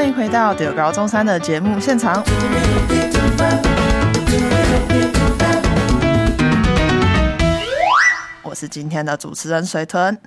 [0.00, 2.24] 欢迎回到中猴中山的节目现场。
[8.42, 10.18] 我是今天的主持人水豚。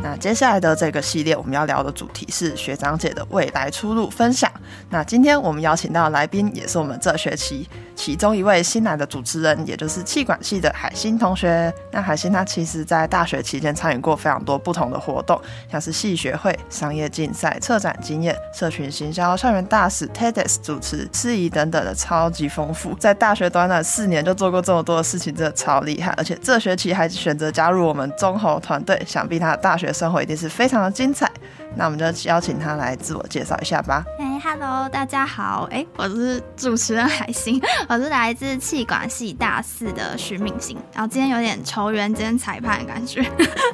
[0.00, 4.48] 那接下来的这个系列，我们要聊的主题是学长姐的未来出路分享。
[4.90, 7.68] 那今天我们邀请到来宾，也是我们这学期
[7.98, 11.74] 其中一位新来的主持人，也就是企管系的海星同学。
[11.90, 15.38] 那海星他其实在大学期间参与过非常多不同的活动，
[15.68, 22.94] 像是系学会、商业竞赛、策展经验、社群行销、校园大使、TEDx 主持、司仪等等的，超级丰富。
[22.94, 26.12] 在大学短短四年就做过这么多的事情，真的超厉害。
[26.16, 29.88] 而且这学期还选择加入我们中猴团队，想必他的大学。
[29.92, 31.28] 生活一定是非常的精彩，
[31.76, 34.04] 那我们就邀请他来自我介绍一下吧。
[34.18, 43.24] 哎，Hello，大家好，哎，我是主持人海星，我是来自气管系大四的徐敏星，然后今天有点球员兼裁判的感觉，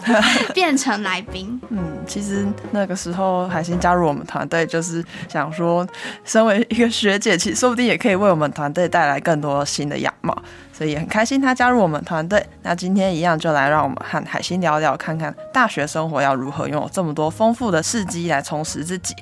[0.53, 1.59] 变成来宾。
[1.71, 5.87] 嗯，其实那个时候海星加入我们团队，就是想说，
[6.25, 10.37] 身为一个学姐，其实说不定也可以为我们团队带来更多新的样貌。
[10.77, 12.45] 所以也很开心他加入我们团队。
[12.63, 19.15] 那今天一样就来让我们和海星聊聊，看看大学生活要如何拥有这么多丰富的事迹来充实自己。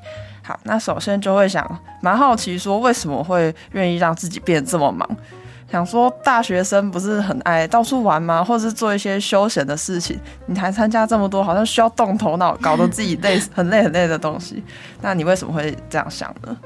[0.42, 5.08] 好，那首先就会想，蛮好奇说，为什么会愿意让自己变得这么忙？
[5.70, 8.42] 想说大学生不是很爱到处玩吗？
[8.44, 10.18] 或者是做一些休闲的事情？
[10.46, 14.62] 你还参加这么多，好像需要动头脑，搞得自己累， 很累很累的东西。
[15.00, 16.56] 那你为什么会这样想呢？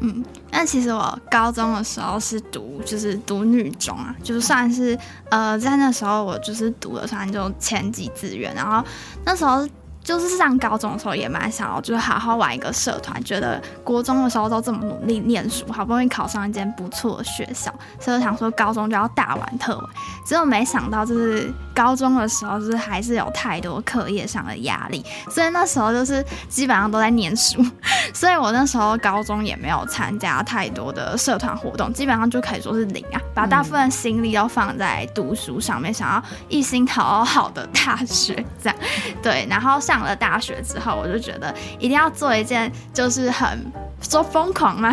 [0.00, 4.98] 嗯，那其实我高中的时候是读，就是读女中啊，就算是
[5.30, 8.84] 呃，在那时候我就是读了，算就前几志愿，然后
[9.24, 9.68] 那时候。
[10.00, 13.22] 就是上高中的时候也蛮想要，就是好好玩一个社团。
[13.24, 19.86] 觉得国中的时候都这么努力念书，好不容易考上一间不错的学校，所以想说高中就要大玩特玩。
[20.24, 27.64] 结果没想到，就是高中的时候，就是还是有太多课业上的压力，所以那时候就是基本上都在念书。
[28.12, 38.78] 所以我那时候高中也没有参加太多的社团活动，基本上就可以说是零啊，把大部分心力都放在读书上面，想要一心考好的大学这样。
[39.22, 39.68] 对，然后。
[39.78, 44.92] 上了大学之后，我就觉得一定要做一件就是很说疯狂吗，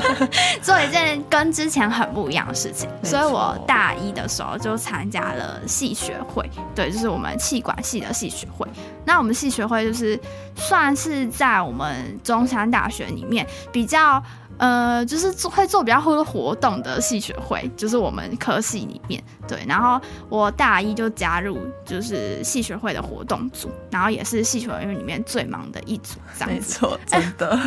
[0.62, 2.88] 做一件跟之前很不一样的事情。
[3.02, 8.66] 所以我大一的时候就参加了系学会，对，就是我们气管系的系学会。
[9.04, 10.18] 那我们系学会就是
[10.54, 14.22] 算是在我们中山大学里面比较。
[14.58, 19.64] 呃，就是做会做比较多活动的系学会，就是我们科系里面对。
[19.66, 26.78] 然后我大一就加入就是系学会的活动组，然后也是系学会里面最忙的一组，这样子。
[26.86, 27.58] 没错，真的。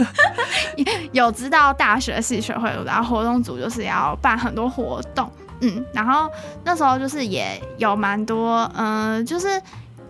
[1.12, 5.30] 有知道大学系学会，然后活动组就是要办很多活动，
[5.62, 6.30] 嗯，然后
[6.64, 9.62] 那时候就是也有蛮多，嗯、呃，就是。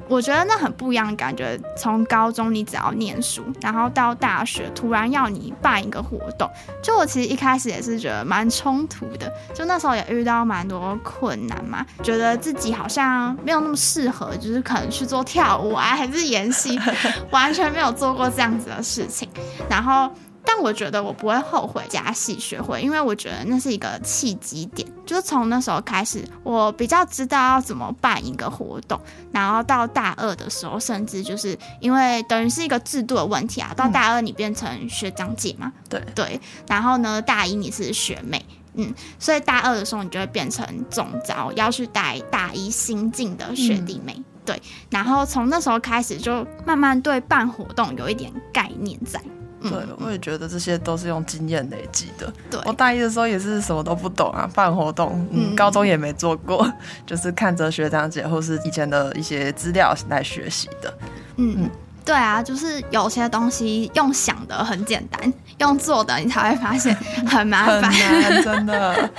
[0.09, 1.59] 我觉得那很不一样的感觉。
[1.77, 6.49] 从高中你只要念书，然后到大学突然要你办一个活动，
[6.81, 9.31] 就我其实一开始也是觉得蛮冲突的。
[9.53, 16.79] 就那时候也遇到蛮多困难嘛，觉得自己好像没有那么适合，就是可能去做跳舞啊，还是演戏，
[17.31, 19.29] 完全没有做过这样子的事情。
[19.69, 20.09] 然后。
[20.49, 28.97] 但我觉得我不会后悔加戏学会，因为我觉得那是一个契机点，就是从那时候开始，我比较知道要怎么办一个活动，
[29.33, 38.43] 然后到大二的时候，甚至就是因为等于是一个制度的问题啊，到大二你变成学长姐嘛，对、嗯、对，然后呢，大一你是学妹，
[38.75, 49.21] 嗯，所以大二的时候你就会变成总招，要去带大一新进的学弟妹，嗯、对，然后从那时候开始就慢慢对办活动有一点概念在。
[49.61, 52.31] 对，我也觉得这些都是用经验累积的。
[52.49, 56.71] 对，我大一的时候也是什么都不懂啊，办活动，嗯，高中也没做过，
[57.05, 60.93] 就是看着学长姐或是以前的一些资料来学习的。
[61.37, 61.69] 嗯嗯。
[62.07, 66.95] 对啊，就是有些东西用想的很简单，用做的你才会发现
[67.27, 69.09] 很麻烦，很，真的。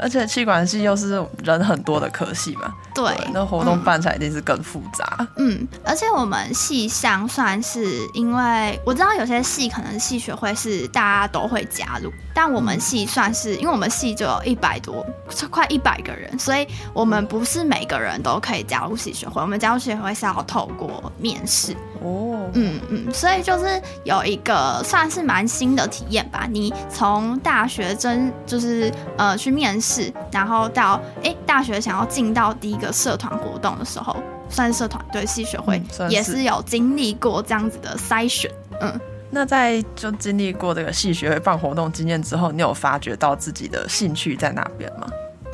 [0.00, 5.24] 而且气管系又是人很多的科系嘛，对，对，那活动办起来一定是更复杂。
[5.36, 15.06] 嗯，而且我们系上算是，因为我知道有些系可能系学会是大家都会加入，但我们系算是，因为我们系就有一百多，
[15.48, 22.31] 快一百个人，所以我们不是每个人都可以加入系学会，我们加入系学会是要透过面试哦。
[22.54, 26.46] 嗯嗯，所以就是有一个算是蛮新的体验吧。
[26.50, 34.16] 你从大学真就是呃去面试，然后到哎、欸、大学想要进到第一个社团活动的时候，
[34.48, 38.50] 算是社团对系学会也是有经历过这样子的筛选。
[38.80, 39.00] 嗯，
[39.30, 45.06] 那在就经历过这个系学会办活动经验之后，你有发觉到自己的兴趣在哪边吗？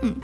[0.03, 0.15] 嗯。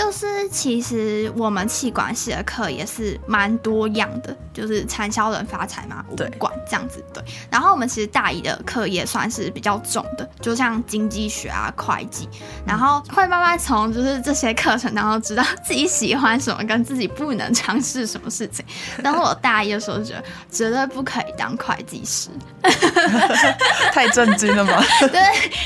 [0.00, 7.22] 就是其实我们气管系的课也是蛮多样的，就是产销人发财嘛，五管这样子对。
[7.50, 12.26] 然后我们其实大一的课也算是比较重的，就像经济学啊、会计，
[12.66, 18.64] 然后会慢慢从就是这些课程当中知道自己喜欢什么，跟自己不能尝试什么事情。
[19.02, 22.30] 但是我大一的时候觉得绝对不可以当会计师，
[23.92, 24.82] 太震惊了吗？
[25.12, 25.20] 对，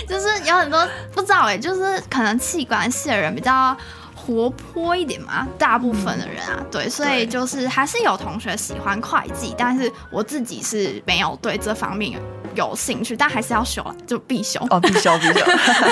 [0.09, 3.77] 就是有很多不知道哎、欸，就是可能气管系的人比较。
[4.27, 12.19] 活泼一点嘛，大部分的人啊，嗯、对，所以就是还是有同学喜欢会计，但是我自己是没有对这方面
[12.55, 14.59] 有兴趣，但还是要修了，就必修。
[14.71, 15.45] 哦，必修 必修，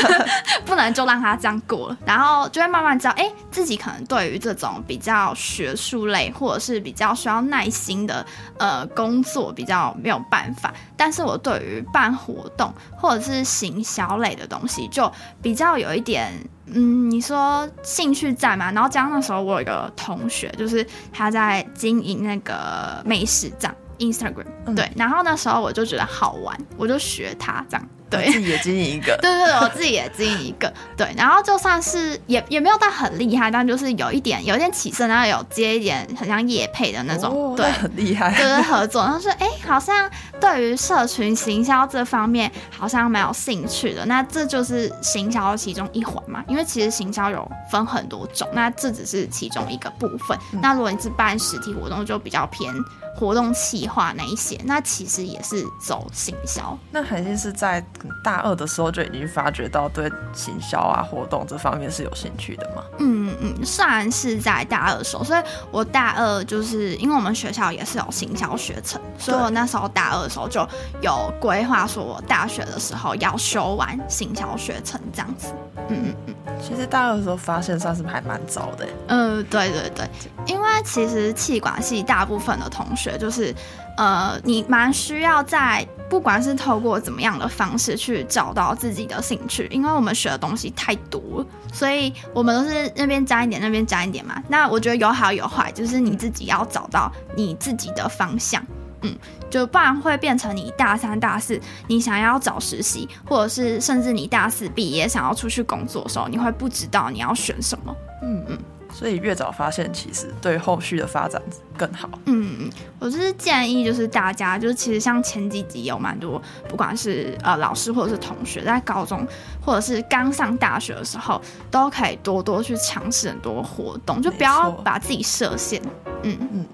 [0.64, 8.25] 不能就让他这样过了，然后就会慢慢知道，哎、欸，自己可能对于这种比较学术类或者是比较需要耐心的
[8.58, 15.12] 呃工作比较没有办法，但是我对于办活动或者是行销类的东西就
[15.43, 16.32] 比较有一点。
[16.75, 18.71] 嗯，你说兴趣在嘛？
[18.73, 27.89] 然后加上那时候我有一个同学，就是他在经营那个美食账 Instagram，、嗯、对，然后那时候我就觉得好玩，我就学他这样。
[28.12, 40.09] 对，自己也经营一个，对对对，我自己也经营一个，对，然后就算是也也没有到很厉害，但就是有一点有一点起色，然后有接一点很像业配的那种，哦、对，很厉害，就是合作，然后说哎，好像
[40.41, 52.73] 对于社群行销这方面好像蛮有兴趣的，那这就是行销其中一环嘛，因为其实行销有分很多种，那这只是其中一个部分，嗯、那如果你是办实体活动，就比较偏。
[53.14, 56.76] 活动企划那一些，那其实也是走行销。
[56.91, 57.85] 那海星是在
[58.25, 62.82] 大二的时候就已经发觉到对行销啊活动这方面是有兴趣的吗？
[62.99, 70.67] 嗯嗯，虽然是在大二的时候，所以我大二就是因为我们学校也是有行销学程，所以我那时候大二的时候就
[71.00, 75.49] 有规划，说我大学的时候要修完行销学程这样子。
[75.88, 76.35] 嗯嗯嗯。
[76.62, 78.87] 其实大二的时候发现算是还蛮早的。
[79.09, 80.09] 嗯、呃，对对对，
[80.47, 83.01] 因为其实气管系大部分的同学。
[83.02, 83.54] 学就是，
[83.96, 94.40] 呃，你蛮需要在不管是透过怎么样的方式去找到自己的兴趣，因为我们学的东西太多了，所以我们都是那边沾一点，那边沾一点嘛。
[94.49, 98.64] 那我觉得有好有坏，就是你自己要找到你自己的方向，
[99.00, 99.12] 嗯，
[99.50, 108.58] 就不然会变成你大三、大四，你想要找实习，或者是甚至你大四毕业想要出去工作的时候，你会不知道你要选什么，嗯嗯。
[108.93, 111.41] 所以越早发现，其实对后续的发展
[111.77, 112.09] 更好。
[112.27, 119.27] 嗯，我就是建议，就是大家，就是其实像前几集有蛮多，不管是呃老师或者是同学，在高中
[119.65, 121.41] 或者是刚上大学的时候，
[121.71, 125.81] 都可以多多去尝试很多活动，就不要把自己设限。
[126.23, 126.67] 嗯嗯。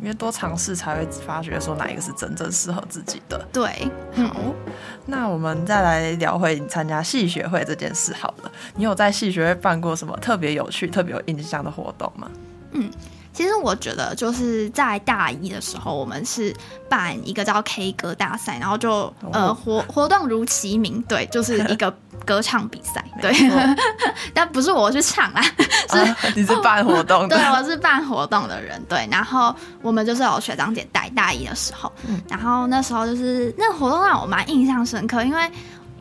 [0.00, 3.46] 因为多尝试才会发觉说哪一个是真正适合自己的。
[3.52, 3.68] 对，
[4.14, 4.54] 好，
[5.06, 8.52] 那我们再来聊回你参加戏学会这件事好了。
[8.74, 12.30] 你有在戏学会办过什么特别有趣、特别有印象的活动吗？
[12.72, 12.90] 嗯。
[13.36, 16.54] 其实我觉得就是在大一的时候，我们是
[16.88, 21.94] 办一个叫 K 歌大赛，然后就呃活活动如其名，对，就是一个
[22.24, 23.30] 歌唱比赛，对，
[24.32, 25.42] 但不是我去唱啦，
[25.92, 31.92] 是、啊、你是办活动的， 对，我是办活动的人，对，然后我们就是有学长姐带大一的时候，
[32.30, 35.50] 然后那时候就是那个活动让我蛮印象深刻，因为。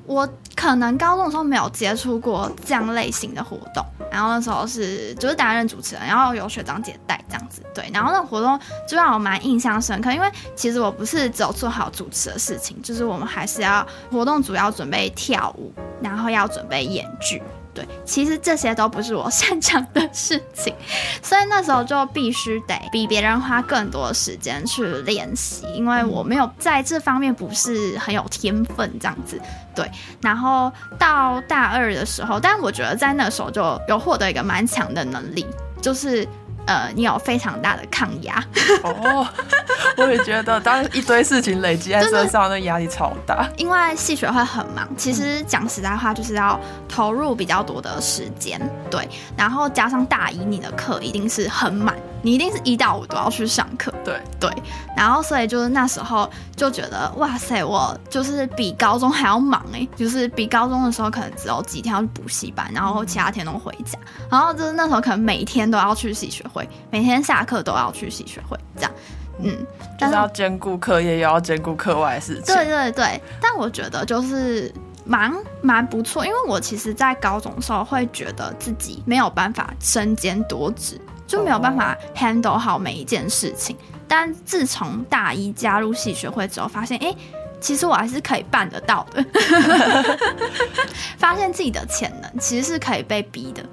[0.06, 17.42] 我可能高中的时候没有接触过这样类型的活动，然后那时候是就是担任主持人，然后有学长姐带这样子，对，然后那个活动就让我蛮印象深刻，因为其实我不是只有做好主持的事情，就是我们还是要活动主要准备跳舞，然后要准备演剧。
[17.76, 20.74] 对，其实这些都不是我擅长的事情，
[21.22, 29.40] 所以那时候就必须得比别人花更多时间去练习，因为我没有在这方面不是很有天分这样子。
[29.76, 29.92] 对，
[30.22, 35.46] 然后到大二的时候，但我觉得在那时候就有获得一个蛮强的能力，
[35.82, 36.28] 就是。
[36.66, 38.44] 呃，你有非常大的抗压。
[38.84, 39.28] 哦，
[39.98, 43.48] 我也觉得，当一堆事情累积在身上，那压力超大。
[43.58, 49.08] 因为戏学会很忙，其实讲实在话，就是要投入比较多的时间，对。
[49.38, 51.96] 然后加上大一，你的课一定是很满。
[52.26, 54.20] 你一定是一到五都要去上课，对。
[54.40, 54.52] 对，
[54.98, 63.98] 然后所以就是那时候就觉得哇塞，我就是比高中还要忙哎、欸，就是比高中的时候可能只有几天要去补习班，然后其他天都回家，
[64.30, 68.92] 然后就是那时候可能每天都要去系学会，每天下课都要去系学会，这样，
[69.40, 69.66] 嗯，
[70.00, 74.72] 就是要兼顾课业，又要兼顾课外事情，对对对，但我觉得就是
[75.06, 81.00] 蛮蛮不错，因为我其实在高中的时候会觉得自己没有办法身兼多职。
[81.36, 83.76] 就没有办法 handle 好每一件事情，
[84.08, 87.14] 但自从大一加入系学会之后，发现哎，
[87.60, 89.26] 其实我还是可以办得到的。
[91.18, 93.64] 发现自己的潜能其实是可以被逼的。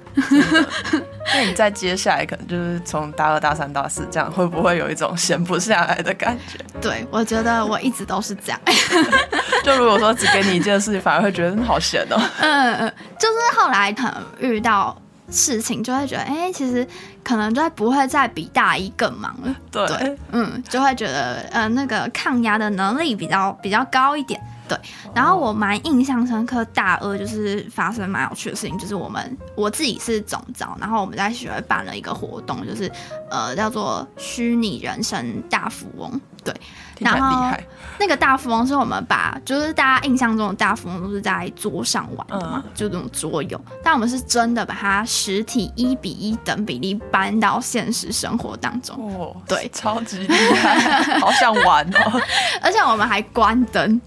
[1.33, 6.59] 那你在接下来可能就是从大二、大三、大四这样，会不会有一种闲不下来的感觉？
[6.81, 8.59] 对，我觉得我一直都是这样。
[9.63, 12.19] 就如果说只给你一件事情，反而会觉得好闲哦。
[12.41, 14.95] 嗯嗯，就是后来可能遇到
[15.29, 16.87] 事情，就会觉得，哎、欸，其实
[17.23, 19.55] 可能就不会再比大一更忙了。
[19.71, 24.39] 对，对嗯，就会觉得，呃，那个抗压的能力比较比较高一点。
[24.67, 24.77] 对，
[25.13, 32.91] 然后我蛮印象深刻，大二就是发生蛮有趣的事情，就是我们我自己是总招，然后我们在学会办了一个活动，就是
[33.29, 36.19] 呃叫做虚拟人生大富翁。
[36.43, 36.53] 对，
[36.99, 37.55] 然后
[37.97, 48.93] 那个大富翁是我们把就是大家印象中的大富翁都是在桌上玩的嘛，嗯、就那种桌游，但我们是真的把它实体一比一等比例搬到现实生活当中。
[49.17, 52.21] 哦，对，超级厉害，好想玩哦！
[52.61, 54.01] 而且我们还关灯。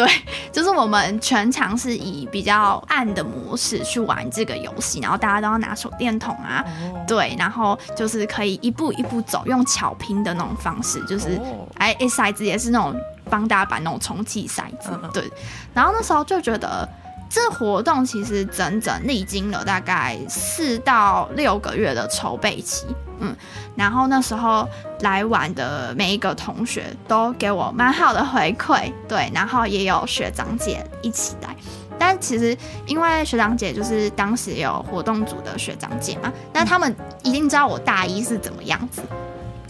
[0.00, 0.08] 对，
[0.50, 11.38] 就是我们全场是以比较暗的模式去玩这个游戏，然后大家都要拿手电筒啊，哦、对，然后就是可以一步一步走，用巧拼的那种方式，就是
[11.76, 12.94] 哎，骰子也是那种
[13.28, 15.30] 帮大家把那种充气骰子，嗯、对，
[15.74, 16.88] 然后那时候就觉得。
[17.30, 22.86] 这活动其实整整历经了大概四到六个月的筹备期，
[23.20, 23.32] 嗯，
[23.76, 24.68] 然后那时候
[25.02, 31.54] 来玩的每一个同学都给我蛮好的回馈，对，然后也有学长姐一起来，
[31.96, 39.00] 但其实因为学长姐就是当时有活动组的学长姐嘛，那他们一定知道我大一是怎么样子。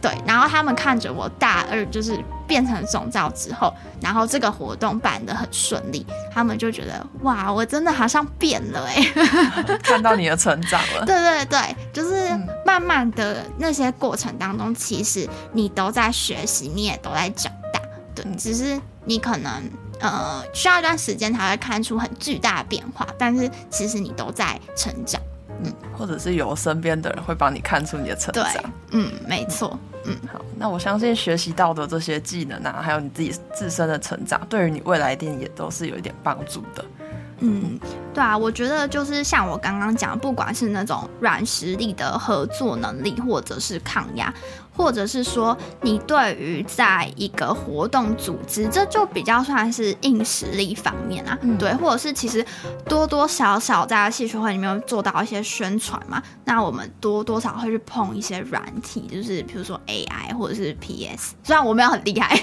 [0.01, 9.03] 对，然后他们看着我大二就是变成总召之后，然后这个活动办得很顺利，他们就觉得哇，我真的好像变了哎，
[9.85, 11.05] 看到你的成长了。
[11.07, 12.31] 对对对，就是
[12.65, 17.81] 慢慢的那些过程当中，其实你都在学习，你也都在长大。
[18.15, 19.53] 对，只是你可能
[20.01, 25.21] 呃需要一段时间才会看出很巨大的变化，但是其实你都在成长。
[25.63, 28.45] 嗯，或者是有身边的人会帮你看出你的成长。
[28.45, 29.79] 对，嗯，没错。
[29.83, 29.90] 嗯，
[30.33, 36.85] 好，那我相信学习到的这些技能啊，还有你自己自身的成长，对于你未来一定也都是有一点帮助的。
[37.43, 37.79] 嗯，
[38.13, 44.33] 对啊，我觉得就是像我刚刚讲，不管是那种软实力的合作能力，或者是抗压，
[44.81, 51.39] 或者是说你对于在一个活动组织，这就比较算是硬实力方面啊。
[51.43, 52.43] 嗯、对，或者是其实
[52.87, 62.41] 多多少少在戏学会里面做到一些宣传嘛，那我们多多少会去碰一些软体，就是比如说 AI 或者是 PS，虽然我没有很厉害，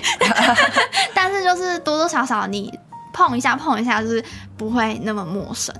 [1.16, 2.72] 但是就是多多少少你。
[3.14, 4.24] 碰一下，碰一下，就是
[4.56, 5.74] 不会那么陌生。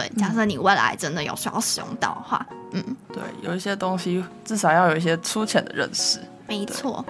[0.00, 6.18] 对，假设你未来真的有需要使用到的话，嗯，对，有一些东西至少要有一些粗浅的认识。
[6.46, 7.04] 没错。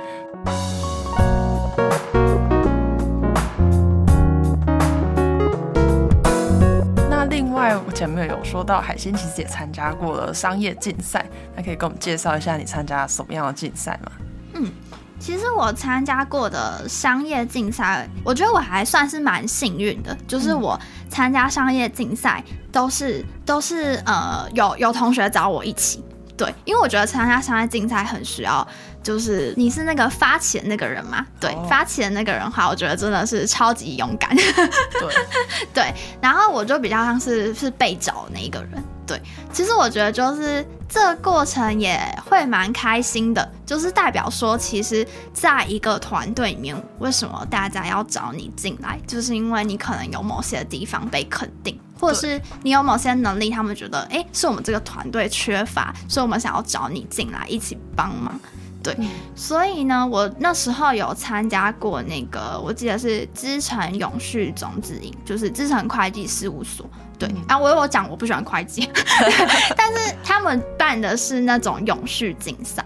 [7.09, 14.11] 那另外，我前面有说到，海星其实也参加过了商业竞赛，那可以跟我们介绍一下你参加什么样的竞赛吗？
[14.55, 14.73] 嗯。
[15.21, 26.03] 其实我参加过的商业竞赛，我觉得我还算是蛮幸运的，就是我参加商业竞赛都是都是呃有有同学找我一起，
[26.39, 28.67] 对，因为我觉得参加商业竞赛很需要，
[29.03, 35.15] 就是你是那个发起的那个人嘛，对，哦、发起的那个人的话，我觉得真的是超级勇敢，对
[35.75, 38.83] 对，然后我就比较像是是被找的那一个人。
[39.11, 39.21] 对，
[39.53, 58.39] 其实我觉得就是这个过程也会蛮开心的，就是代表说，其实在一个团队里面，为什么大家要找你进来，就是因为你可能有某些地方被肯定，或者是你有某些能力，他们觉得，哎，是我们这个团队缺乏，所以我们想要找你进来一起帮忙。
[58.81, 66.89] 对，嗯、所以呢，我那时候有参加过那个，我记得是资诚永续种子营，就是资诚会计事务所。
[67.21, 68.89] 对、嗯、啊，我有讲我不喜欢会计
[69.77, 72.83] 但是他们办的是那种永续竞赛，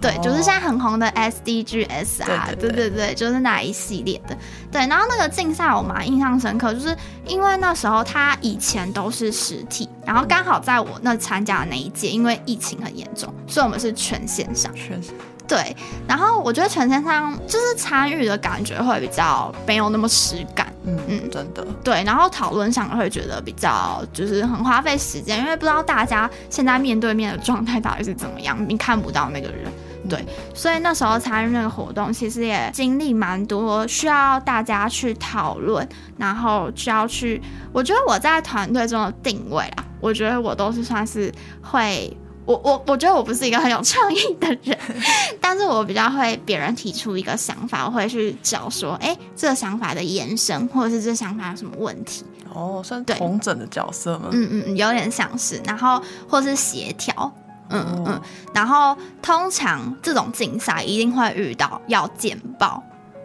[0.00, 4.36] 对，哦、就是现在很红的 SDGs 啊，对对对，对对对，就是那一系列的。
[4.70, 14.72] 对，然后那个竞赛我蛮印象深刻，就是因为那时候他以前都是实体，然后刚好在我那参加的那一届，因为疫情很严重，所以我们是全线上。
[14.74, 15.12] 全线。
[15.46, 15.76] 对，
[16.08, 21.62] 然后我觉得全身上就是参与的感觉会比较没有那么实感，嗯嗯，真的。
[21.82, 29.70] 对，然后讨论上会觉得比较就是很花费时间，因为不知道大家现在面对面的状态到底是怎么样，你看不到那个人。
[30.08, 30.24] 对，
[30.54, 35.86] 所以那时候参与那个活动，其实也经历蛮多，需要大家去讨论，
[36.16, 41.30] 然后需要去，我觉得我在团队中的定位啊，我觉得我都是算是
[41.62, 42.16] 会。
[42.46, 44.78] 我我我觉得我不是一个很有创意的人，
[45.40, 52.24] 但是我比较会别人提出一个想法，我会去找说，哎、欸，这个想法的延伸，或者是这个想法有什么问题？
[52.52, 54.28] 哦，算同整的角色吗？
[54.30, 57.32] 嗯嗯，有点像是，然后或是协调，
[57.70, 58.20] 嗯、哦、嗯，
[58.52, 62.82] 然后通常这种竞赛一定会遇到要简报，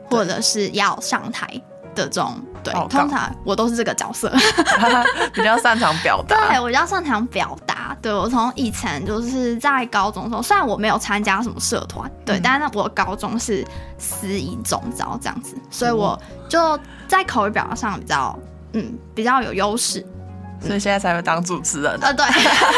[0.09, 1.45] 或者是要上台
[1.93, 2.41] 的这种。
[2.61, 4.29] 对，通常我都是这个角色
[5.33, 6.49] 比较擅长表达。
[6.49, 7.88] 对，我比较擅长表达。
[8.01, 13.65] 对，我从以前就是在高中的时候，虽然我没有参加什么社团，对，嗯、但是我高中是
[13.97, 18.37] 司仪总招这样子，所以我就在口语表达上比较，
[18.73, 20.05] 嗯，比较有优势，
[20.61, 21.97] 所以现在才会当主持人。
[22.01, 22.25] 呃，对，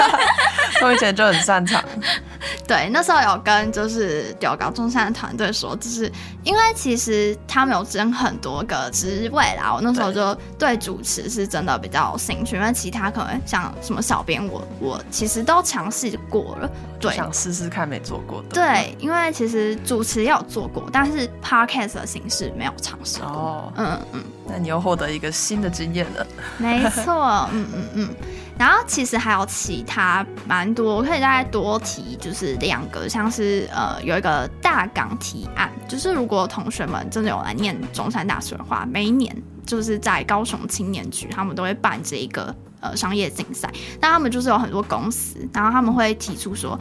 [0.81, 1.83] 我以前就很擅长。
[2.67, 6.11] 对，那时候有跟就是丢高中山的团队说，就是
[6.43, 16.69] 因为其实他们有争很多个职位啦，我那时候就对主持是真的比较有兴趣，因为其他可能像什么小编，我我其实都尝试过了，
[16.99, 18.49] 对，想试试看没做过的。
[18.49, 23.27] 对，因为其实主持也有做过，但是 podcast 的形式没有尝试过。
[23.27, 26.27] 哦，嗯嗯，那你又获得一个新的经验了。
[26.57, 28.15] 没错，嗯嗯嗯。
[28.57, 46.79] 然后其实还有其他蛮多，我可以再多提，就是两个，像是呃有一个大港提案，就是如果同学们真的有来念中山大学的话，每一年就是在高雄青年局，他们都会办这一个呃商业竞赛，那他们就是有很多公司，然后他们会提出说。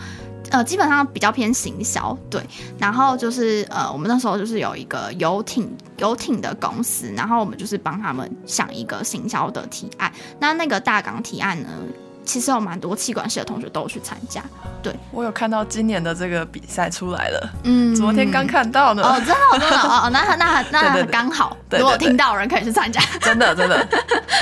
[0.50, 2.42] 呃，基本上比较偏行销，对。
[2.78, 10.12] 然后就是呃，我们那时候就是有一个游艇游艇的公司，然后我们就是帮他们想一个行销的提案。
[10.38, 11.68] 那那个大港提案呢，
[12.24, 14.42] 其实有蛮多气管系的同学都有去参加。
[14.82, 19.02] 对，我有看到今年的这个比赛出来了，嗯，昨天刚看到呢。
[19.02, 23.00] 哦，真的，真的哦，那那那 刚好，如果听到人可以去参加。
[23.20, 23.88] 真的，真的，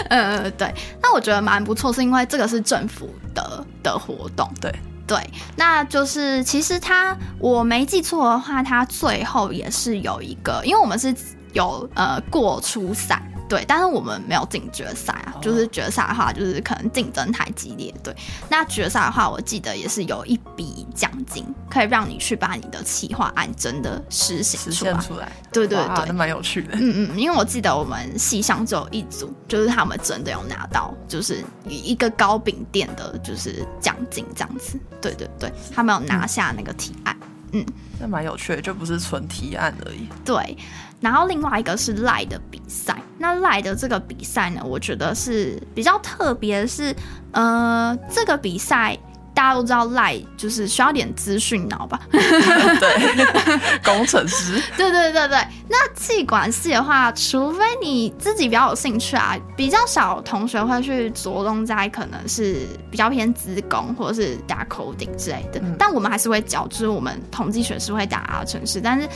[0.08, 0.72] 呃， 对。
[1.02, 4.72] 那我觉得蛮不错，是因为这个是政府的的活动，对。
[5.08, 5.18] 对，
[5.56, 11.12] 那就是其实他我没记错的话，他最后也是有一个，因为我们是
[11.54, 13.20] 有呃过初赛。
[13.48, 17.92] 对，但是我们没有进决赛啊，就是决赛的话，就是可能竞争太激烈。
[18.02, 18.14] 对，
[18.50, 24.74] 那决赛的话，我记得也是有一笔奖金，可以让你去把你的企划案真的实行出来。
[24.74, 25.32] 实现出来。
[25.50, 26.74] 对对对，那蛮有趣的。
[26.74, 34.78] 嗯嗯，因为我记得我们系上只有一组，就是他们真的有拿到，就是一个糕饼店的，就是奖金这样子。
[35.00, 37.16] 对对对，他们有拿下那个提案。
[37.52, 37.64] 嗯，
[37.98, 40.06] 那蛮有趣的，就不是纯提案而已。
[40.22, 40.54] 对。
[41.00, 46.94] 然后另外一个是赖的比赛，那赖的这个比赛呢，我觉得是比较特别的是，
[47.30, 48.98] 呃，这个比赛
[49.32, 52.00] 大家都知道赖就是需要点资讯脑吧？
[52.10, 54.60] 对，工程师。
[54.76, 69.08] 对对对对，那气管系的话，除非你自己比较有兴趣啊，比较少同学会去着重在可能是比较偏资工或者是打 coding 之类的，嗯、但我们还是会教，就是我们统计学是会打城市，但是。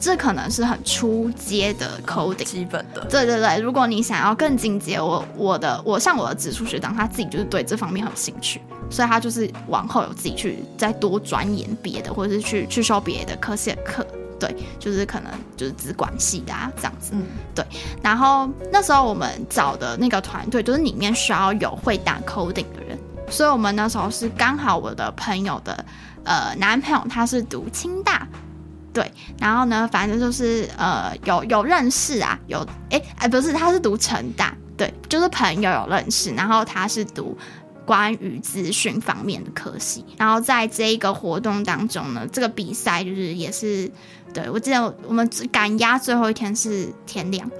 [0.00, 3.04] 这可能是很初阶的 coding，基本的。
[3.06, 14.06] 对对对，如果你想要更进阶，我我的我像我的直属学长，他自己就是对这方面很有兴趣，所以他就是往后有自己去再多钻研别的，或者是去去修别的科系的课。
[14.38, 17.10] 对，就是可能就是资管系的啊这样子。
[17.12, 17.66] 嗯，对。
[18.00, 22.96] 然后那时候我们找的那个团队，就是里面需要有会打 coding 的人，
[23.28, 25.84] 所以我们那时候是刚好我的朋友的
[26.22, 28.28] 呃男朋友他是读清大。
[28.98, 37.38] 对，然后呢，反正就是呃，有有认识啊，有哎哎，不是，他是读成大，对，就是朋友有认识，然后他是读
[37.86, 43.88] 关于资讯方面的科系，然后在这一个活动当中呢，这个比赛就是也是，
[44.38, 47.50] 对，我记得我们赶鸭最后一天是天亮。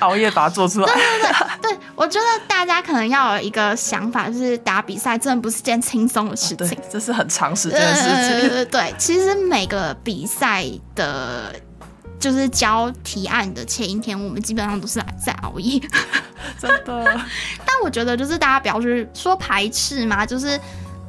[0.00, 0.86] 熬夜把它做出来。
[0.86, 1.30] 对对对
[1.62, 8.40] 对，我觉得大家可能要有一个想法，就是打比赛真的不是件轻松的事情，对，这是很长时间的事情。
[8.40, 11.54] 对对对，其实每个比赛的，
[12.18, 15.80] 就是交提案的前一天，我们基本上都是在熬夜，
[16.60, 17.04] 真的。
[17.64, 20.60] 但我觉得就是大家不要去说排斥嘛，就是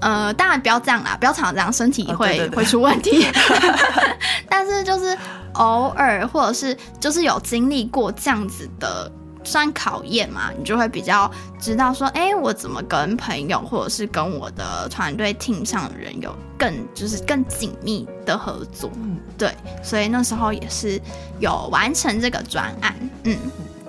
[0.02, 3.26] 呃，当然不要这样啦，不要常常这样，身体会、会出问题。
[4.50, 5.18] 但是就是。
[5.56, 9.12] 偶尔，或者是就是有经历过这样子的
[9.44, 18.90] 算考验嘛，你就会比较知道说，哎、欸，我怎么跟朋友或者是跟我的团队 team 上的人有更就是更紧密的合作。
[18.96, 21.00] 嗯，对，所以那时候也是
[21.42, 22.96] 有完成这个专案。
[23.26, 23.38] 嗯，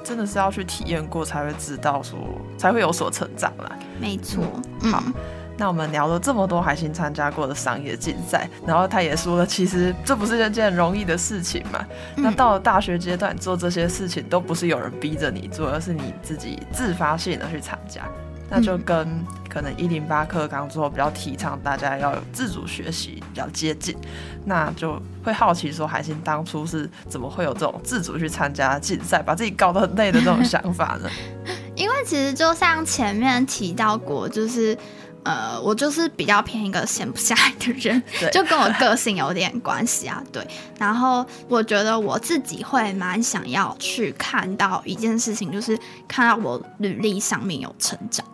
[0.03, 2.18] 真的是要去体验过才会知道说，
[2.59, 3.70] 才会有所成长啦。
[4.01, 4.42] 没错，
[4.83, 5.14] 嗯。
[5.62, 5.66] 好。
[5.66, 11.87] 那我们聊了这么多海星参加过的商业竞赛，然后他也说了，其实这不是一件容易的事情嘛。
[12.16, 18.03] 嗯、那到了大学阶段做这些事情，都不是有人逼着你做，而是你自己自发性的去参加。
[18.51, 23.96] 那就跟可能一零八课纲之后比较提倡大家要有自主学习比较接近，
[24.44, 31.09] 那就会好奇说海星当初是怎么会有这种自主去参加竞赛，把自己搞得很累的这种想法呢？
[31.77, 34.77] 因为其实就像前面提到过，就是。
[35.25, 40.23] 呃，我就是比较偏一个闲不下来的人， 就跟我个性有点关系啊。
[40.33, 40.47] 对，
[40.79, 48.25] 然后我觉得我自己会蛮想要去看到一件事情，就是看到我履历上面有成长。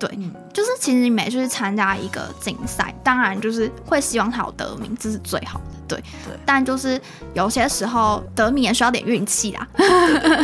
[0.00, 5.64] 对，嗯、就是其实你每次去参加一个竞赛，当然就是会希望他有得名，这是最好的。
[5.86, 7.00] 对，对，但就是
[7.34, 9.68] 有些时候得名也需要点运气啦。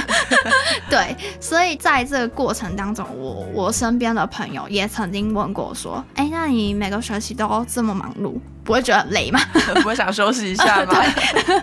[0.90, 9.40] 对，所以在这个过程当中，我我身边的朋友也曾经问过说：“哎、欸，那你每个学期都这么忙碌，不会觉得很累吗？
[9.80, 11.62] 不会想休息一下吗？” 对，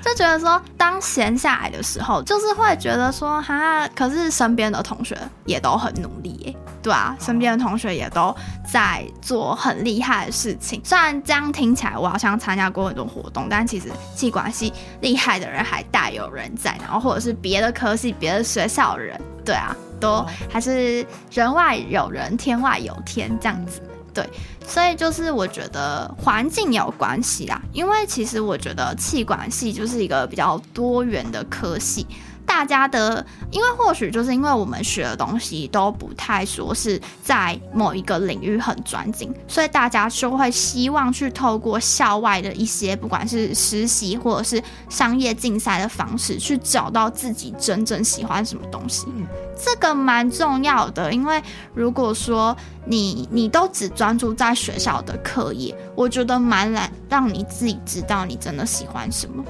[0.00, 10.80] 就觉得说，当闲下来的时候，就是会觉得说：“哈，可是身边的同学也都很努力耶。”对啊，身边的同学也都在做很厉害的事情。
[10.84, 23.82] 虽然这样听起来我好像参加过很多活动，但其实气管系厉害的人还大有人在，然后或者是别的科系、别的学校的人，对啊，都还是人外有人，天外有天这样子。
[24.18, 24.28] 对，
[24.66, 32.04] 所以就是我觉得环境有关系啦，因为其实我觉得气管系就是一个比较多元的科系。
[32.48, 49.06] 大家的，因为或许就是因为我们学的东西都不太说是在某一个领域很专精，所以大家就会希望去透过校外的一些，不管是实习或者是商业竞赛的方式，去找到自己真正喜欢什么东西。
[49.54, 51.40] 这个蛮重要的，因为
[51.74, 52.56] 如果说
[52.86, 59.44] 你你都只专注在学校的课业，我觉得蛮难让你自己知道你真的喜欢什么。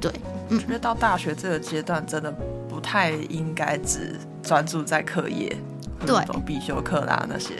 [0.00, 0.12] 对。
[0.50, 2.30] 我觉得到大学这个阶段，真的
[2.68, 5.56] 不太应该只专注在课业，
[6.06, 7.54] 对，必修课啦那些，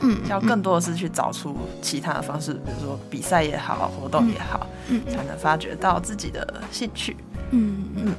[0.00, 7.16] 嗯，要更多的是去找出其他的方式，比如说比赛也好，活动也好，嗯，才能发掘到自己的兴趣，
[7.50, 7.84] 嗯。
[7.96, 8.14] 嗯。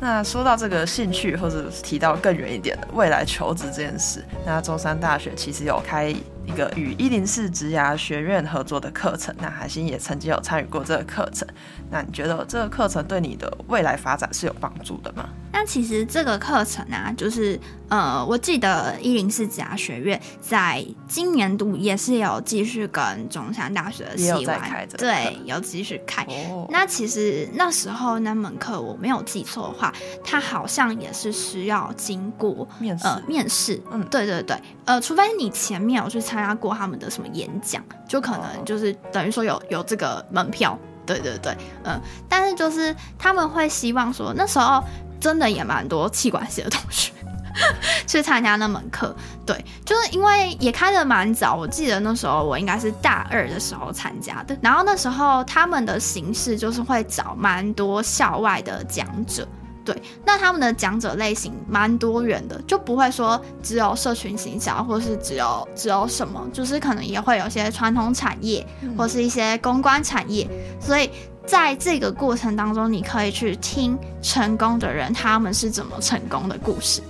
[0.00, 6.14] 那说到这个兴趣，或者提到更远一点的未来求职这件事，那中山大学其实有开。
[6.48, 11.46] 一个与一零四职涯学院合作的课程，那海星也曾经有参与过这个课程。
[11.90, 15.28] 那你觉得这个课程对你的未来发展是有帮助的吗？
[15.52, 17.58] 那其实这个课程啊，就是
[17.88, 26.22] 呃，我记得一零四职涯学院在今年度也是有继续跟中山大学的系玩，对，有继续开。
[26.24, 26.66] 哦。
[26.70, 29.92] 那其实那时候那门课我没有记错的话，
[30.24, 33.82] 它好像也是需要经过面试，呃，面试。
[33.90, 34.56] 嗯，对对对，
[34.86, 36.37] 呃，除非你前面有去参。
[36.38, 44.82] 参加过他们的什么演讲，就可能就是等于说有有这个门票，对对对，嗯，但是就是他们会希望说，那时候
[45.20, 47.12] 真的也蛮多气管系的同学
[48.06, 49.12] 去参加那门课，
[49.44, 59.46] 对，就是因为也开的蛮早，我记得那时候我应该是大二的时候参加的，然后那时候他们的形式就是会找蛮多校外的讲者。
[59.88, 68.66] 对，那他们的讲者类型蛮多元的，就不会说只有社群行销，或是只有只有什么，就是可能也会有一些传统产业，
[68.98, 70.46] 或是一些公关产业。
[70.78, 71.08] 所以
[71.46, 77.00] 在这个过程当中，你可以去听成功的人他们是怎么成功的故事，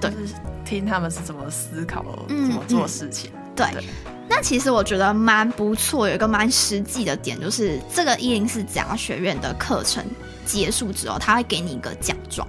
[0.00, 0.34] 对，就是
[0.64, 3.30] 听他们是怎么思考、嗯、怎么做事情。
[3.54, 3.84] 对，对，
[4.28, 10.04] 那其实我觉得蛮不错，有一个蛮实际的点，就是这个一零四讲学院的课程。
[10.46, 12.48] 结束之后，他会给你一个奖状，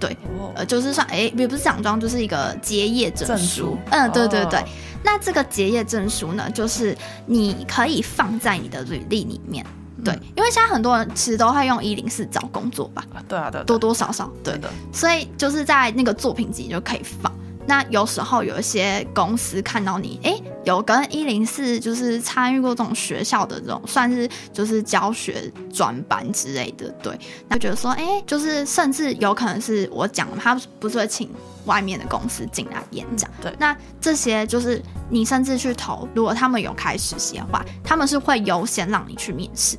[0.00, 0.16] 对，
[0.54, 3.34] 呃，就是算，哎，也不是奖状，就是一个结业证书。
[3.34, 3.78] 证书。
[3.90, 4.60] 嗯，对对对。
[4.60, 4.64] 哦、
[5.02, 9.66] 那这个结业证书呢，就是你可以放在你的履历里面，
[10.04, 14.56] 对，嗯、因为现在很多人其实都会用一零四找工作吧，对啊，对，多多少少，对。
[14.58, 14.70] 的。
[14.92, 17.30] 所以就是在那个作品集就可以放。
[17.66, 31.28] 那有时候有一些公司看到你，哎，有跟一零四就是参与过这种学校的这种，算是就是教学专班之类的，对，那觉得说，哎，就是甚至有可能是我讲的，他不是会请
[31.64, 39.76] 外面的公司进来演讲，嗯、对，那这些就是你甚至去投，如果他们有开实习的话，他们是会优先让你去面试。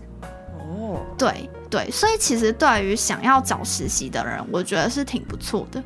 [0.60, 5.82] 哦，对对，所以其实对于想要找实习的人，我觉得是挺不错的。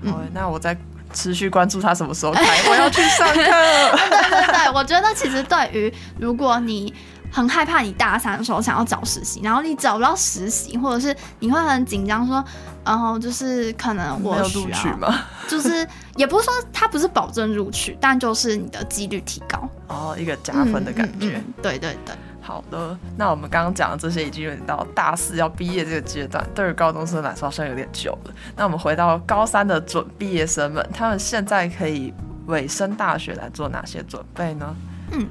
[0.00, 0.74] 嗯，那我在。
[1.12, 3.34] 持续关注他什么时候开，我要去上课。
[3.34, 3.42] 对
[4.30, 6.92] 对对，我觉得其实对于如果你
[7.30, 12.44] 很害怕你大三的时候想要找实习，然后你找不到实习，或者是你会很紧张说，
[12.84, 15.24] 然后就是可能我需要，录取吗？
[15.48, 21.28] 就是也不是说他不是保证录取，但就是你的几率提高哦，一个加分的感觉。
[21.28, 22.14] 嗯嗯嗯、对对对。
[22.42, 28.34] 好的，那我们刚刚讲的这些已经有点到大四要毕业这个阶段，对于高中生来说好像有点久了。
[28.56, 32.12] 那我们回到高三的准毕业生们，他们现在可以
[32.46, 34.74] 尾升大学来做哪些准备呢？
[35.12, 35.28] 嗯。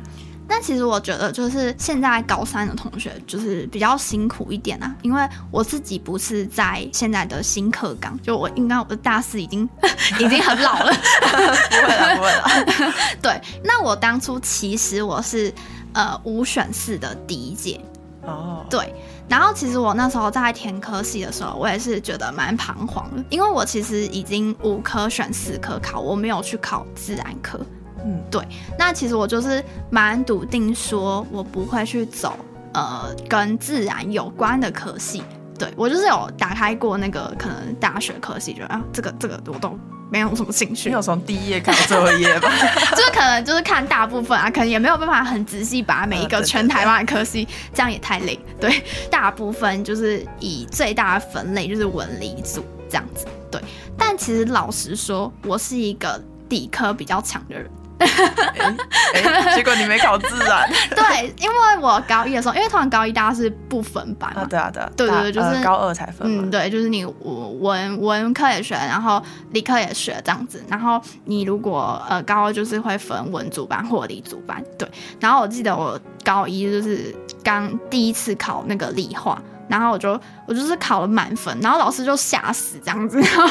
[0.53, 9.67] 但其实我觉得，就是现在高三的同学就是比较辛苦一点啊，因为我自己不是在现在的新课纲，就我应该我的大四已经
[10.19, 12.93] 已经很老了，不会了，不会了。
[13.21, 15.53] 对，那我当初其实我是
[15.93, 17.79] 呃五选四的第一届
[18.23, 18.69] 哦，oh.
[18.69, 18.93] 对，
[19.29, 27.57] 然后其实我那时候在填科系的时候，我也是觉得蛮彷徨的，因为我其实已经五科选四科考，我没有去考自然科。
[28.05, 28.41] 嗯，对，
[28.77, 32.37] 那其实我就是蛮笃定，说我不会去走
[32.73, 35.23] 呃跟自然有关的科系。
[35.57, 39.77] 对，我就是有打开过那个可能大学科系，觉得啊这个这个我都
[40.09, 40.89] 没有什么兴趣。
[40.89, 42.49] 没有从第一页看到最后一页吧？
[42.97, 48.39] 就是可能就是看大部分啊，可能也没有办法很仔细把每一个全台湾的科系，这样也太累。
[48.59, 53.27] 对，大部分就是以最大的分类就是文理组这样子。
[53.51, 53.61] 对，
[53.95, 57.69] 但其实老实说，我是一个理科比较强的人。
[59.13, 60.69] 欸欸、结果你没考自然。
[60.95, 64.41] 对，因为我高一的时候，因为通常高一大家是不分班嘛。
[64.41, 66.27] 啊，对啊，对啊，对对对，就是、呃、高二才分。
[66.27, 70.63] 嗯，对，就是你文文科也学，然后理科也学这样子。
[70.67, 74.63] 然后你如果呃高二就是会分文组班或理组班。
[74.77, 79.41] 对，然后我记得我高一就是刚第一次考那个理化。
[79.67, 83.47] 然后我就我就是考了满分，然后老师就吓死这样子，然后，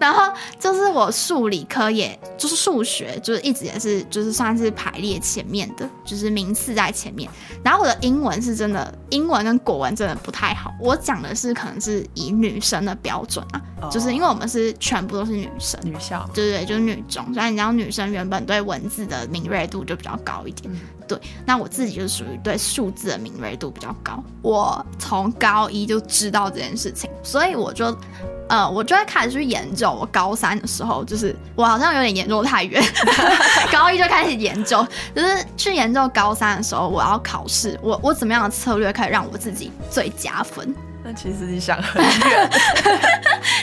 [0.00, 7.30] 然后就是我数理科也就是数学就是一直也是就是算是排列前面的，就是名次在前面。
[7.62, 10.72] 然后我的英文是真的，英文跟国文真的不太好。
[10.80, 20.72] 我讲的是可能是以女生的标准啊，哦、就是因为我们是全部都是女生，女校，对对，就是女中，所以你知道女生原本对文字的敏锐度就比较高一点。
[20.72, 24.22] 嗯对，那我自己就是属于对数字的敏锐度比较高。
[24.42, 27.86] 我从高一就知道这件事情，所以我就，
[28.48, 29.90] 呃，我就会开始去研究。
[29.90, 32.80] 我高三的时候，就是我好像有点研究太远，
[33.72, 40.72] 高一就开始研究，就是去研究高三的时候我要考试，我我怎么样的策略可以让我自己最加分？
[41.02, 42.50] 那其实你想很远。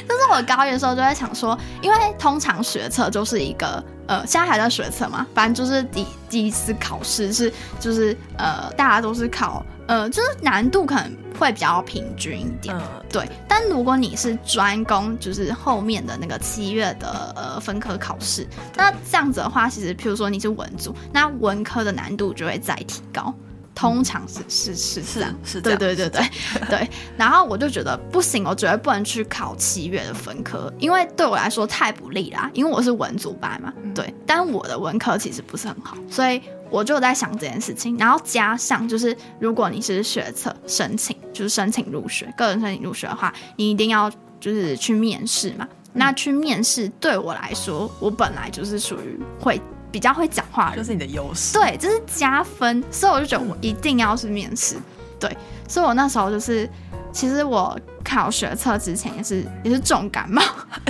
[0.08, 3.84] 就是我高一的时候就在想说，因为通常学测就是一个。
[4.08, 13.30] 呃，现在还在学测嘛，反正就是第第一次考试是就是呃，大家都是考呃，就是难度可能会比较平均一点，嗯、对。
[13.50, 18.48] 但如果你是专攻，就是后面的那个七月的呃分科考试，
[18.78, 23.36] 那这样子的话，其实譬如说你是文组，那文科的难度就会再提高。
[23.78, 26.28] 通常是是是是这样，是对对对对
[26.68, 26.90] 对。
[27.16, 32.50] 然后我就觉得不行，我绝对不能去考七月的分科，因为对我来说太不利啦。
[32.56, 34.12] 因为我是文组班嘛，对。
[34.26, 37.96] 但我的文科其实不是很好，所以我就在想这件事情。
[38.00, 44.10] 然后加上就是，如果你是学测申请，就是申请入学，个人申请入学的话，你一定要
[44.40, 45.68] 就是去面试嘛。
[45.94, 49.62] 那去面试对我来说，我本来就是属于会。
[49.98, 51.58] 比较会讲话，就是你的优势。
[51.58, 54.78] 对，这是加分，所以我就觉得我一定要去面试。
[55.20, 55.36] 对，
[55.68, 56.70] 所以我那时候就是，
[57.12, 60.40] 其实我考学测之前也是也是重感冒。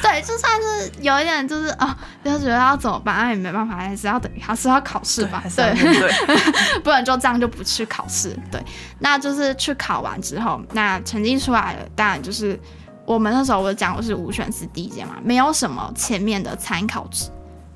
[0.00, 1.94] 对，就算是有一点就是啊，
[2.24, 5.44] 就觉得要怎么办，那也没办法，还是要等，还是要考试吧。
[5.54, 6.10] 对，对
[6.82, 8.34] 不然就这样就不去考试。
[8.50, 8.58] 对，
[9.00, 12.58] 那就是去考完之后，那成绩出来了，当然就是。
[13.04, 17.28] 我们那时候我讲我是五选四第一届嘛，没有什么前面的参考值，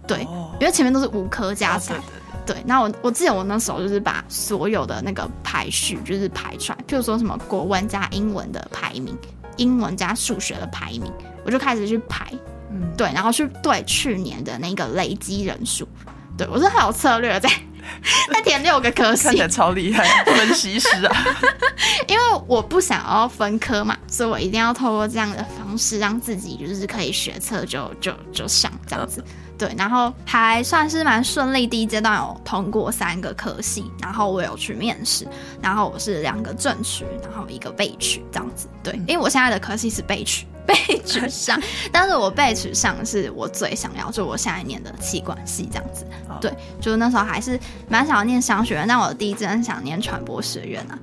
[0.07, 2.01] 对，哦、因为前面都是五科加起来，
[2.47, 2.57] 对。
[2.65, 9.17] 那我我记得我那时候就是把所有的那个排序就是排出来，譬如说什么国文加英文的排名，
[9.57, 11.13] 英文加数学的排名，
[11.45, 12.33] 我就开始去排，
[12.71, 15.89] 嗯，对，然后去对去年的那个累积人数，
[16.39, 17.51] 对我是很有策略在。
[18.33, 21.25] 再填六个科系，看起来超厉害，分析师啊！
[22.09, 29.25] 因为我不想要分科嘛，所以我一定要透过这样的方式，让自己就是可以学测就就就上这样子。
[29.59, 35.27] 对，然后还算是蛮顺利，第一阶段有通过三个科系，然后我有去面试，
[35.63, 38.69] 然后我是两个正取，然后一个备取这样子。
[38.83, 40.47] 对，因为我现在的科系是备取。
[40.69, 40.75] 备
[41.05, 41.61] 取上，
[41.93, 46.05] 但是我被取上是我最想要，就我下一年的气管系这样子。
[46.29, 46.41] Oh.
[46.41, 50.99] 对，就是那时候还是蛮想要念商学院，但我第一志愿想念传播学院啊。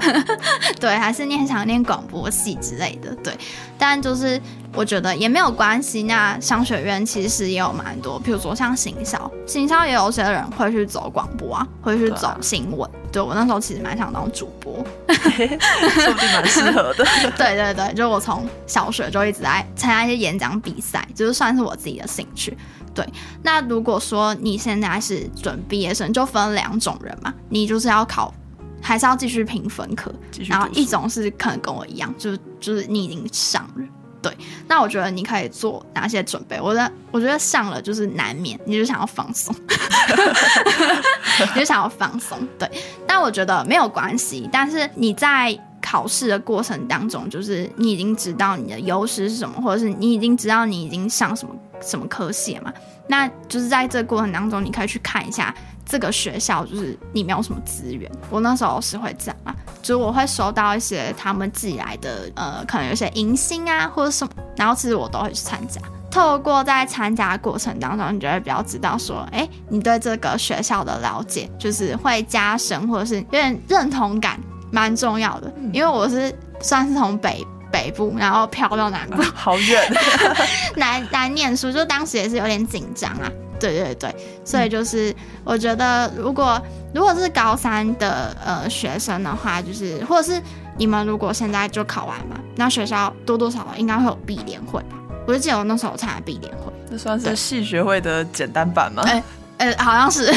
[0.78, 3.14] 对，还是念想念广播系之类的。
[3.16, 3.34] 对，
[3.78, 4.40] 但就是
[4.74, 6.02] 我觉得也没有关系。
[6.02, 12.88] 那商学院其实也有蛮多，比如说像行销，行销也有些人会去走广播啊，会去走新闻。
[13.12, 17.04] 对，我那时候其实蛮想当主播，说不定蛮适合的。
[17.38, 22.56] 对对对，就我从小学就一直在参加一些演讲比赛，就是算是我自己的兴趣。
[22.92, 23.06] 对，
[23.42, 28.32] 那如果说你现在是准毕业生，就分两种人嘛，你就是要考，
[28.80, 30.12] 还是要继续评分科？
[30.46, 33.84] 然后一种是可能跟我一样，就就是你已经上了，
[34.24, 34.34] 对，
[34.66, 36.58] 那我觉得你可以做哪些准备？
[36.58, 39.54] 我觉得我觉得上了就是难免，你就想要放松，
[41.54, 42.38] 你就想要放松。
[42.58, 42.66] 对，
[43.06, 44.48] 但我觉得没有关系。
[44.50, 52.72] 但是你在考试的过程当中，就是你已经知道你的优势是什么，或者是你已经知道你已经上什么什么科系了嘛？
[53.06, 58.10] 那就是在这个过程当中，你可以去看一下这个学校，就是你没有什么资源。
[58.30, 65.80] 我那时候是会这样啊，就是我会收到一些他们寄来的，呃，可能有些迎新啊或者什么，然后其实我都会去参加。
[66.10, 74.38] 透过在参加的过程当中，你就会比较知道说，哎、欸，你对这个学校的了解就是会加深，或者是有点认同感，
[74.70, 75.52] 蛮重要的。
[75.72, 77.46] 因为我是算是从北。
[77.72, 79.92] 北部，然后飘到南部，啊、好远，
[80.76, 83.28] 来来念书，就当时也是有点紧张啊。
[83.72, 86.60] 对对对，所以就是我觉得，如果
[86.94, 90.42] 如果是高三的呃学生的话，就是或者是
[90.76, 94.96] 你们如果现在就考完嘛，那学校多多少少应该会有毕联会吧？
[95.26, 99.02] 我就记得我那时候参加毕联会，这算是系学会的简单版吗？
[99.06, 99.22] 哎
[99.56, 100.30] 呃，好像是，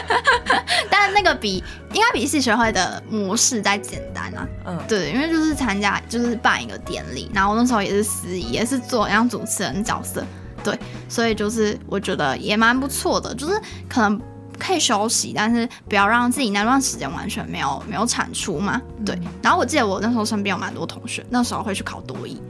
[0.90, 4.48] 但那个比应该比系学会的模式再简单啊。
[4.64, 10.24] 嗯，对，因为就是参加，就是办一个典礼，然后那时候也是司仪，也是做像主持人角色，
[10.62, 14.20] 对，所以就是我觉得也蛮不错的，就是可能
[14.58, 18.80] 可以休息，但是不要让自己那段时间完全没有没有产出嘛。
[19.04, 22.40] 对，然后我记得我那时候身边有蛮多同学，那时候会去考多艺。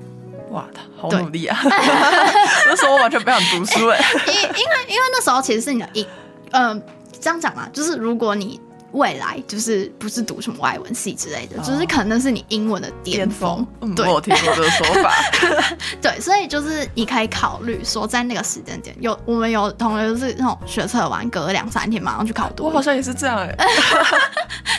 [0.50, 0.64] 哇，
[0.96, 1.56] 好努力啊！
[1.62, 6.04] 那时候我完全不想读书 哎，因因为因为那时候其实是你的一，
[6.50, 6.82] 嗯、呃，
[7.20, 8.60] 这样讲嘛，就是如果你
[8.92, 13.66] 未来就是不是读什么外文系之类的，哦、就是可能是你英文的巅峰。
[13.80, 15.14] 嗯，对，我有听过这个说法。
[16.02, 22.66] 对，所以就是你可以考虑说，在那个时间点，有我们有同学就是那种学测完隔两三天马上去考多。
[22.66, 23.54] 我好像也是这样哎。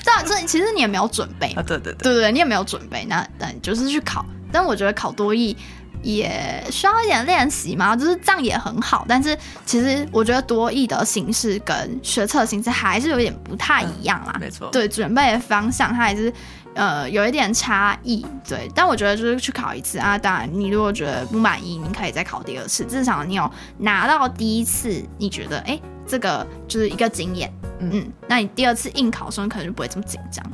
[0.04, 1.63] 这样，所以其实你也没有准备啊？
[1.65, 4.26] 对对对，对对，你也没有准备，那等就是去考。
[4.52, 5.56] 但我觉得考多益
[6.03, 9.05] 也需要一点练习嘛，就是这样也很好。
[9.07, 14.31] 但是其实我觉得多益的形式跟学测形式还是有点不太一样啦。
[14.35, 16.33] 嗯、没错，对，准备的方向它还是
[16.73, 18.25] 呃有一点差异。
[18.47, 27.51] 对，但我觉得就是去考一次啊，当然你如果觉得不满意，你可以再考第二次，至少你有拿到第一次，你觉得哎这个就是一个经验。
[27.79, 30.45] 嗯嗯，那你第二次应考的时候，你可能就不会这么紧张。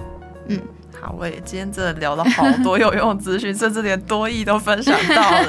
[0.47, 0.61] 嗯。
[1.07, 5.47] 好，我也今天真的聊了好多有用资讯，甚至连多益都分享到了，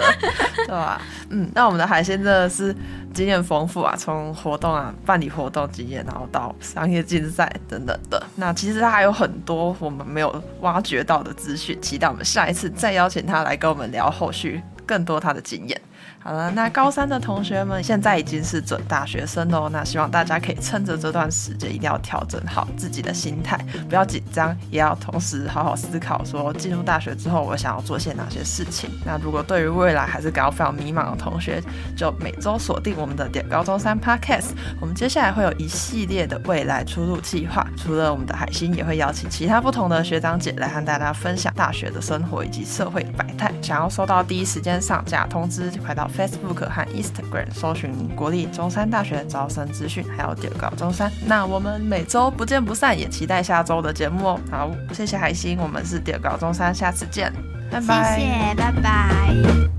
[0.57, 1.01] 对吧？
[1.31, 2.73] 嗯，那我们的海鲜真的是
[3.13, 8.25] 经验丰富啊，从活动啊、办理活动经验，然后到商业竞赛等等的。
[8.37, 15.81] 那其实他还有很多我们没有挖掘到的资讯，期待我们下一次再邀请他来跟我们聊后续更多他的经验。
[16.29, 19.67] 好了，那高三的同学们现在已经是准大学生喽。
[19.71, 23.57] 那希望大家可以趁着这段时间，一定要调整好自己的心态，
[23.89, 28.91] 不要紧张，也要同时好好思考，说进入大学之后，我想要做些哪些事情。
[29.07, 31.63] 那如果对于未来还是感到非常迷茫的同学，
[31.97, 34.51] 就每周锁定我们的点高中三 Podcast。
[34.83, 43.51] 我们接下来会有一系列的未来出路计划，除了我们的海星，也会邀请其他不同的学长姐来和大家分享大学的生活以及社会百态。
[43.63, 46.07] 想要收到第一时间上架通知，就快到。
[46.19, 51.09] Facebook 和 Instagram 搜寻国立中山大学招生资讯，还有点稿中山。
[51.25, 54.41] 那我们每周不见不散，也期待下周的节目哦。
[54.51, 57.33] 好，谢谢海星，我们是点稿中山，下次见，
[57.71, 59.78] 拜拜，谢谢，拜拜。